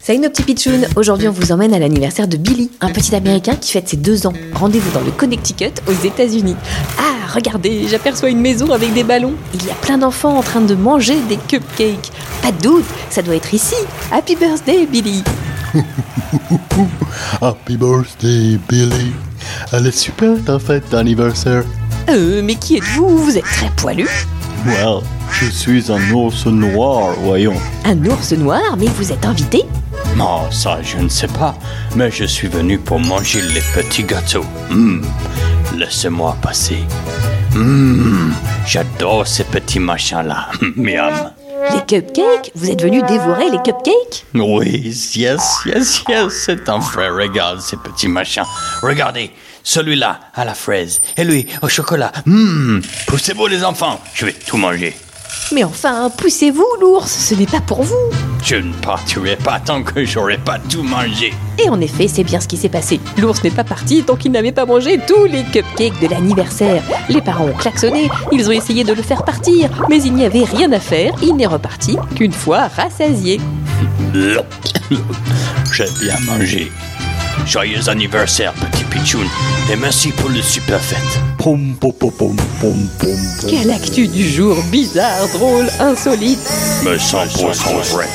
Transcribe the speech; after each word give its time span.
Salut 0.00 0.18
nos 0.18 0.28
petits 0.28 0.42
pitchouns 0.42 0.82
Aujourd'hui 0.96 1.28
on 1.28 1.32
vous 1.32 1.50
emmène 1.52 1.72
à 1.72 1.78
l'anniversaire 1.78 2.28
de 2.28 2.36
Billy, 2.36 2.70
un 2.80 2.90
petit 2.90 3.14
américain 3.14 3.56
qui 3.56 3.72
fête 3.72 3.88
ses 3.88 3.96
deux 3.96 4.26
ans. 4.26 4.34
Rendez-vous 4.54 4.90
dans 4.92 5.00
le 5.04 5.10
Connecticut 5.10 5.72
aux 5.86 6.06
États-Unis. 6.06 6.56
Ah, 6.98 7.32
regardez, 7.32 7.88
j'aperçois 7.88 8.28
une 8.28 8.40
maison 8.40 8.70
avec 8.72 8.92
des 8.92 9.04
ballons. 9.04 9.34
Il 9.54 9.64
y 9.64 9.70
a 9.70 9.74
plein 9.74 9.96
d'enfants 9.96 10.36
en 10.36 10.42
train 10.42 10.60
de 10.60 10.74
manger 10.74 11.16
des 11.28 11.38
cupcakes. 11.38 12.10
Pas 12.42 12.52
de 12.52 12.60
doute, 12.60 12.84
ça 13.08 13.22
doit 13.22 13.36
être 13.36 13.54
ici. 13.54 13.76
Happy 14.12 14.36
birthday 14.36 14.86
Billy 14.86 15.24
Happy 17.40 17.76
birthday, 17.78 18.58
Billy. 18.68 19.12
Elle 19.72 19.86
est 19.86 19.96
super 19.96 20.36
ta 20.44 20.58
fête 20.58 20.90
d'anniversaire. 20.90 21.64
Euh, 22.10 22.42
mais 22.44 22.56
qui 22.56 22.76
êtes-vous? 22.76 23.16
Vous 23.16 23.38
êtes 23.38 23.44
très 23.44 23.70
poilu. 23.76 24.08
Well, 24.66 25.00
je 25.32 25.46
suis 25.46 25.90
un 25.90 26.10
ours 26.12 26.46
noir, 26.46 27.14
voyons. 27.22 27.56
Un 27.84 28.04
ours 28.04 28.32
noir, 28.32 28.76
mais 28.78 28.86
vous 28.86 29.10
êtes 29.12 29.24
invité? 29.24 29.64
Oh, 30.18 30.42
ça, 30.50 30.78
je 30.82 30.98
ne 30.98 31.08
sais 31.08 31.28
pas, 31.28 31.54
mais 31.96 32.10
je 32.10 32.24
suis 32.24 32.48
venu 32.48 32.78
pour 32.78 32.98
manger 33.00 33.40
les 33.40 33.60
petits 33.74 34.04
gâteaux. 34.04 34.44
Hum, 34.70 35.02
Laissez-moi 35.76 36.36
passer. 36.42 36.78
Hum, 37.54 38.34
J'adore 38.66 39.26
ces 39.26 39.44
petits 39.44 39.78
machins-là. 39.80 40.48
Miam. 40.76 41.30
Les 41.72 41.80
cupcakes? 41.86 42.50
Vous 42.54 42.70
êtes 42.70 42.82
venu 42.82 43.02
dévorer 43.02 43.50
les 43.50 43.58
cupcakes? 43.58 44.24
Oui, 44.34 44.80
yes, 45.16 45.60
yes, 45.66 46.02
yes, 46.08 46.32
c'est 46.32 46.68
un 46.68 46.78
vrai 46.78 47.08
régal, 47.10 47.60
ces 47.60 47.76
petits 47.76 48.08
machins. 48.08 48.44
Regardez, 48.82 49.30
celui-là 49.62 50.20
à 50.34 50.44
la 50.44 50.54
fraise, 50.54 51.02
et 51.16 51.24
lui 51.24 51.46
au 51.62 51.68
chocolat. 51.68 52.12
Hum, 52.26 52.80
Poussez-vous 53.06 53.46
les 53.46 53.62
enfants, 53.64 54.00
je 54.14 54.26
vais 54.26 54.32
tout 54.32 54.56
manger. 54.56 54.96
Mais 55.52 55.64
enfin, 55.64 56.10
poussez-vous 56.16 56.66
l'ours, 56.80 57.10
ce 57.10 57.34
n'est 57.34 57.46
pas 57.46 57.60
pour 57.60 57.82
vous 57.82 58.10
Je 58.44 58.54
ne 58.54 58.72
partirai 58.72 59.36
pas 59.36 59.58
tant 59.58 59.82
que 59.82 60.04
j'aurai 60.04 60.38
pas 60.38 60.58
tout 60.58 60.84
mangé. 60.84 61.34
Et 61.58 61.68
en 61.68 61.80
effet, 61.80 62.06
c'est 62.06 62.22
bien 62.22 62.40
ce 62.40 62.46
qui 62.46 62.56
s'est 62.56 62.68
passé. 62.68 63.00
L'ours 63.18 63.42
n'est 63.42 63.50
pas 63.50 63.64
parti 63.64 64.04
tant 64.04 64.14
qu'il 64.14 64.30
n'avait 64.30 64.52
pas 64.52 64.64
mangé 64.64 65.00
tous 65.08 65.24
les 65.24 65.42
cupcakes 65.42 66.00
de 66.00 66.06
l'anniversaire. 66.06 66.84
Les 67.08 67.20
parents 67.20 67.46
ont 67.46 67.52
klaxonné, 67.52 68.08
ils 68.30 68.48
ont 68.48 68.52
essayé 68.52 68.84
de 68.84 68.92
le 68.92 69.02
faire 69.02 69.24
partir, 69.24 69.70
mais 69.88 70.00
il 70.00 70.14
n'y 70.14 70.24
avait 70.24 70.44
rien 70.44 70.70
à 70.72 70.78
faire, 70.78 71.14
il 71.20 71.34
n'est 71.34 71.46
reparti 71.46 71.96
qu'une 72.14 72.32
fois 72.32 72.68
rassasié. 72.68 73.40
J'ai 75.72 75.84
bien 76.00 76.18
mangé. 76.26 76.70
Joyeux 77.46 77.88
anniversaire, 77.88 78.52
petit 78.54 78.84
pitchoun, 78.84 79.26
et 79.70 79.76
merci 79.76 80.12
pour 80.12 80.28
le 80.28 80.42
super 80.42 80.80
fête. 80.80 80.98
Pom, 81.38 81.74
pom, 81.80 81.92
pom, 81.92 82.10
pom, 82.10 82.36
pom, 82.36 82.46
pom, 82.60 82.88
pom. 83.00 83.48
Quelle 83.48 83.70
actu 83.70 84.08
du 84.08 84.28
jour 84.28 84.56
bizarre, 84.70 85.28
drôle, 85.32 85.68
insolite 85.80 86.38
Mais 86.84 86.96
100% 86.96 87.92
vrai. 87.92 88.06